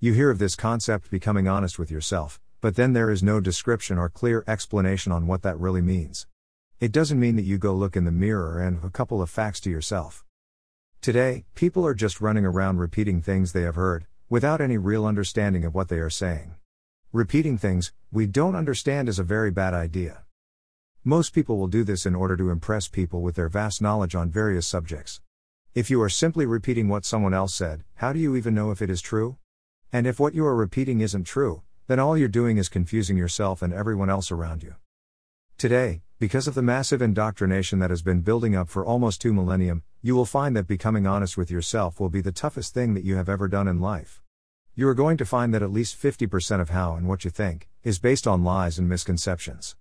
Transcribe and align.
You 0.00 0.12
hear 0.12 0.30
of 0.30 0.38
this 0.38 0.54
concept 0.54 1.10
becoming 1.10 1.48
honest 1.48 1.76
with 1.76 1.90
yourself, 1.90 2.40
but 2.60 2.76
then 2.76 2.92
there 2.92 3.10
is 3.10 3.20
no 3.20 3.40
description 3.40 3.98
or 3.98 4.08
clear 4.08 4.44
explanation 4.46 5.10
on 5.10 5.26
what 5.26 5.42
that 5.42 5.58
really 5.58 5.80
means. 5.80 6.28
It 6.78 6.92
doesn't 6.92 7.18
mean 7.18 7.34
that 7.34 7.42
you 7.42 7.58
go 7.58 7.74
look 7.74 7.96
in 7.96 8.04
the 8.04 8.12
mirror 8.12 8.62
and 8.62 8.78
a 8.84 8.90
couple 8.90 9.20
of 9.20 9.28
facts 9.28 9.58
to 9.62 9.70
yourself. 9.70 10.24
Today, 11.00 11.46
people 11.56 11.84
are 11.84 11.94
just 11.94 12.20
running 12.20 12.44
around 12.44 12.78
repeating 12.78 13.20
things 13.20 13.52
they 13.52 13.62
have 13.62 13.74
heard, 13.74 14.06
without 14.28 14.60
any 14.60 14.78
real 14.78 15.04
understanding 15.04 15.64
of 15.64 15.74
what 15.74 15.88
they 15.88 15.98
are 15.98 16.08
saying. 16.08 16.54
Repeating 17.12 17.58
things 17.58 17.92
we 18.12 18.28
don't 18.28 18.54
understand 18.54 19.08
is 19.08 19.18
a 19.18 19.24
very 19.24 19.50
bad 19.50 19.74
idea. 19.74 20.22
Most 21.02 21.34
people 21.34 21.58
will 21.58 21.66
do 21.66 21.82
this 21.82 22.06
in 22.06 22.14
order 22.14 22.36
to 22.36 22.50
impress 22.50 22.86
people 22.86 23.20
with 23.20 23.34
their 23.34 23.48
vast 23.48 23.82
knowledge 23.82 24.14
on 24.14 24.30
various 24.30 24.68
subjects. 24.68 25.20
If 25.74 25.90
you 25.90 26.00
are 26.02 26.08
simply 26.08 26.46
repeating 26.46 26.86
what 26.86 27.04
someone 27.04 27.34
else 27.34 27.52
said, 27.52 27.82
how 27.96 28.12
do 28.12 28.20
you 28.20 28.36
even 28.36 28.54
know 28.54 28.70
if 28.70 28.80
it 28.80 28.90
is 28.90 29.00
true? 29.00 29.38
And 29.92 30.06
if 30.06 30.20
what 30.20 30.34
you 30.34 30.44
are 30.44 30.54
repeating 30.54 31.00
isn't 31.00 31.24
true, 31.24 31.62
then 31.86 31.98
all 31.98 32.16
you're 32.16 32.28
doing 32.28 32.58
is 32.58 32.68
confusing 32.68 33.16
yourself 33.16 33.62
and 33.62 33.72
everyone 33.72 34.10
else 34.10 34.30
around 34.30 34.62
you. 34.62 34.74
Today, 35.56 36.02
because 36.18 36.46
of 36.46 36.54
the 36.54 36.62
massive 36.62 37.00
indoctrination 37.00 37.78
that 37.78 37.88
has 37.88 38.02
been 38.02 38.20
building 38.20 38.54
up 38.54 38.68
for 38.68 38.84
almost 38.84 39.20
two 39.22 39.32
millennium, 39.32 39.82
you 40.02 40.14
will 40.14 40.26
find 40.26 40.54
that 40.54 40.66
becoming 40.66 41.06
honest 41.06 41.38
with 41.38 41.50
yourself 41.50 41.98
will 41.98 42.10
be 42.10 42.20
the 42.20 42.32
toughest 42.32 42.74
thing 42.74 42.92
that 42.92 43.04
you 43.04 43.16
have 43.16 43.30
ever 43.30 43.48
done 43.48 43.66
in 43.66 43.80
life. 43.80 44.20
You 44.74 44.86
are 44.88 44.94
going 44.94 45.16
to 45.16 45.24
find 45.24 45.54
that 45.54 45.62
at 45.62 45.72
least 45.72 46.00
50% 46.00 46.60
of 46.60 46.68
how 46.68 46.94
and 46.94 47.08
what 47.08 47.24
you 47.24 47.30
think 47.30 47.66
is 47.82 47.98
based 47.98 48.26
on 48.26 48.44
lies 48.44 48.78
and 48.78 48.88
misconceptions. 48.88 49.74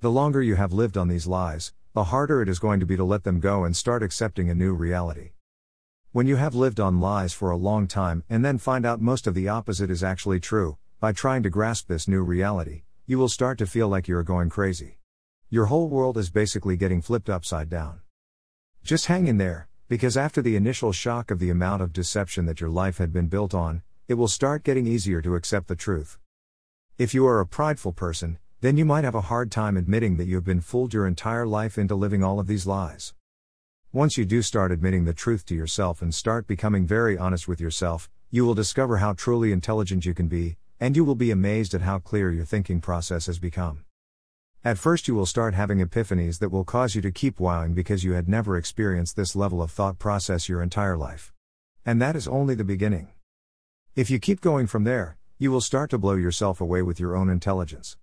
The 0.00 0.12
longer 0.12 0.42
you 0.42 0.54
have 0.54 0.72
lived 0.72 0.96
on 0.96 1.08
these 1.08 1.26
lies, 1.26 1.72
the 1.92 2.04
harder 2.04 2.40
it 2.40 2.48
is 2.48 2.60
going 2.60 2.78
to 2.78 2.86
be 2.86 2.96
to 2.96 3.04
let 3.04 3.24
them 3.24 3.40
go 3.40 3.64
and 3.64 3.76
start 3.76 4.02
accepting 4.02 4.48
a 4.48 4.54
new 4.54 4.72
reality. 4.74 5.30
When 6.14 6.28
you 6.28 6.36
have 6.36 6.54
lived 6.54 6.78
on 6.78 7.00
lies 7.00 7.32
for 7.32 7.50
a 7.50 7.56
long 7.56 7.88
time 7.88 8.22
and 8.30 8.44
then 8.44 8.56
find 8.56 8.86
out 8.86 9.00
most 9.00 9.26
of 9.26 9.34
the 9.34 9.48
opposite 9.48 9.90
is 9.90 10.04
actually 10.04 10.38
true, 10.38 10.78
by 11.00 11.10
trying 11.10 11.42
to 11.42 11.50
grasp 11.50 11.88
this 11.88 12.06
new 12.06 12.22
reality, 12.22 12.84
you 13.04 13.18
will 13.18 13.28
start 13.28 13.58
to 13.58 13.66
feel 13.66 13.88
like 13.88 14.06
you 14.06 14.16
are 14.16 14.22
going 14.22 14.48
crazy. 14.48 15.00
Your 15.50 15.64
whole 15.64 15.88
world 15.88 16.16
is 16.16 16.30
basically 16.30 16.76
getting 16.76 17.02
flipped 17.02 17.28
upside 17.28 17.68
down. 17.68 17.98
Just 18.84 19.06
hang 19.06 19.26
in 19.26 19.38
there, 19.38 19.66
because 19.88 20.16
after 20.16 20.40
the 20.40 20.54
initial 20.54 20.92
shock 20.92 21.32
of 21.32 21.40
the 21.40 21.50
amount 21.50 21.82
of 21.82 21.92
deception 21.92 22.46
that 22.46 22.60
your 22.60 22.70
life 22.70 22.98
had 22.98 23.12
been 23.12 23.26
built 23.26 23.52
on, 23.52 23.82
it 24.06 24.14
will 24.14 24.28
start 24.28 24.62
getting 24.62 24.86
easier 24.86 25.20
to 25.20 25.34
accept 25.34 25.66
the 25.66 25.74
truth. 25.74 26.20
If 26.96 27.12
you 27.12 27.26
are 27.26 27.40
a 27.40 27.46
prideful 27.46 27.90
person, 27.90 28.38
then 28.60 28.76
you 28.76 28.84
might 28.84 29.02
have 29.02 29.16
a 29.16 29.22
hard 29.32 29.50
time 29.50 29.76
admitting 29.76 30.16
that 30.18 30.26
you 30.26 30.36
have 30.36 30.44
been 30.44 30.60
fooled 30.60 30.94
your 30.94 31.08
entire 31.08 31.44
life 31.44 31.76
into 31.76 31.96
living 31.96 32.22
all 32.22 32.38
of 32.38 32.46
these 32.46 32.68
lies. 32.68 33.14
Once 33.94 34.18
you 34.18 34.24
do 34.24 34.42
start 34.42 34.72
admitting 34.72 35.04
the 35.04 35.14
truth 35.14 35.46
to 35.46 35.54
yourself 35.54 36.02
and 36.02 36.12
start 36.12 36.48
becoming 36.48 36.84
very 36.84 37.16
honest 37.16 37.46
with 37.46 37.60
yourself, 37.60 38.10
you 38.28 38.44
will 38.44 38.52
discover 38.52 38.96
how 38.96 39.12
truly 39.12 39.52
intelligent 39.52 40.04
you 40.04 40.12
can 40.12 40.26
be, 40.26 40.56
and 40.80 40.96
you 40.96 41.04
will 41.04 41.14
be 41.14 41.30
amazed 41.30 41.74
at 41.74 41.80
how 41.80 42.00
clear 42.00 42.32
your 42.32 42.44
thinking 42.44 42.80
process 42.80 43.26
has 43.26 43.38
become. 43.38 43.84
At 44.64 44.78
first, 44.78 45.06
you 45.06 45.14
will 45.14 45.26
start 45.26 45.54
having 45.54 45.78
epiphanies 45.78 46.40
that 46.40 46.48
will 46.48 46.64
cause 46.64 46.96
you 46.96 47.02
to 47.02 47.12
keep 47.12 47.38
wowing 47.38 47.72
because 47.72 48.02
you 48.02 48.14
had 48.14 48.28
never 48.28 48.56
experienced 48.56 49.14
this 49.14 49.36
level 49.36 49.62
of 49.62 49.70
thought 49.70 50.00
process 50.00 50.48
your 50.48 50.60
entire 50.60 50.96
life. 50.96 51.32
And 51.86 52.02
that 52.02 52.16
is 52.16 52.26
only 52.26 52.56
the 52.56 52.64
beginning. 52.64 53.12
If 53.94 54.10
you 54.10 54.18
keep 54.18 54.40
going 54.40 54.66
from 54.66 54.82
there, 54.82 55.18
you 55.38 55.52
will 55.52 55.60
start 55.60 55.90
to 55.90 55.98
blow 55.98 56.14
yourself 56.14 56.60
away 56.60 56.82
with 56.82 56.98
your 56.98 57.14
own 57.14 57.30
intelligence. 57.30 57.96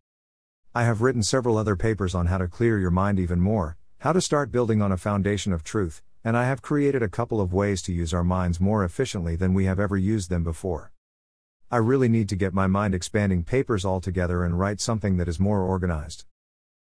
I 0.73 0.86
have 0.86 1.02
written 1.02 1.22
several 1.22 1.58
other 1.58 1.75
papers 1.75 2.16
on 2.16 2.28
how 2.28 2.38
to 2.38 2.47
clear 2.47 2.80
your 2.80 2.92
mind 2.92 3.19
even 3.19 3.42
more, 3.42 3.75
how 4.02 4.12
to 4.12 4.20
start 4.20 4.52
building 4.52 4.82
on 4.82 4.92
a 4.92 4.98
foundation 4.98 5.54
of 5.54 5.64
truth, 5.64 6.02
and 6.24 6.36
I 6.36 6.46
have 6.46 6.64
created 6.64 7.04
a 7.04 7.08
couple 7.08 7.40
of 7.40 7.54
ways 7.54 7.84
to 7.84 7.94
use 7.94 8.16
our 8.16 8.24
minds 8.24 8.60
more 8.60 8.84
efficiently 8.84 9.36
than 9.36 9.54
we 9.54 9.66
have 9.66 9.80
ever 9.80 9.96
used 9.96 10.32
them 10.32 10.44
before. 10.44 10.92
I 11.70 11.78
really 11.78 12.10
need 12.10 12.28
to 12.30 12.36
get 12.36 12.52
my 12.52 12.66
mind 12.66 12.96
expanding 12.96 13.44
papers 13.44 13.86
all 13.86 14.02
together 14.02 14.44
and 14.44 14.58
write 14.58 14.82
something 14.82 15.18
that 15.18 15.28
is 15.28 15.40
more 15.40 15.62
organized. 15.62 16.26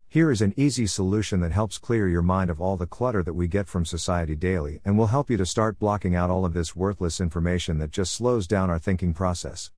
Here 0.08 0.32
is 0.32 0.42
an 0.42 0.52
easy 0.56 0.88
solution 0.88 1.38
that 1.42 1.52
helps 1.52 1.78
clear 1.78 2.08
your 2.08 2.22
mind 2.22 2.50
of 2.50 2.60
all 2.60 2.76
the 2.76 2.88
clutter 2.88 3.22
that 3.22 3.34
we 3.34 3.46
get 3.46 3.68
from 3.68 3.84
society 3.84 4.34
daily 4.34 4.80
and 4.84 4.98
will 4.98 5.06
help 5.06 5.30
you 5.30 5.36
to 5.36 5.46
start 5.46 5.78
blocking 5.78 6.16
out 6.16 6.28
all 6.28 6.44
of 6.44 6.54
this 6.54 6.74
worthless 6.74 7.20
information 7.20 7.78
that 7.78 7.92
just 7.92 8.14
slows 8.14 8.48
down 8.48 8.68
our 8.68 8.80
thinking 8.80 9.14
process. 9.14 9.70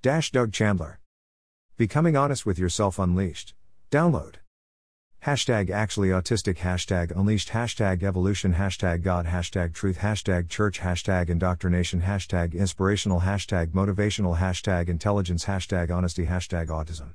Dash 0.02 0.30
Doug 0.30 0.52
Chandler. 0.52 0.98
Becoming 1.76 2.16
honest 2.16 2.44
with 2.44 2.58
yourself 2.58 2.98
unleashed. 2.98 3.54
Download. 3.90 4.36
Hashtag 5.24 5.70
actually 5.70 6.08
autistic, 6.08 6.58
hashtag 6.58 7.12
unleashed, 7.16 7.50
hashtag 7.50 8.02
evolution, 8.02 8.54
hashtag 8.54 9.02
God, 9.02 9.26
hashtag 9.26 9.72
truth, 9.72 9.98
hashtag 9.98 10.48
church, 10.48 10.80
hashtag 10.80 11.28
indoctrination, 11.28 12.02
hashtag 12.02 12.54
inspirational, 12.54 13.20
hashtag 13.20 13.68
motivational, 13.68 14.38
hashtag 14.38 14.88
intelligence, 14.88 15.44
hashtag 15.44 15.92
honesty, 15.92 16.26
hashtag 16.26 16.66
autism. 16.66 17.10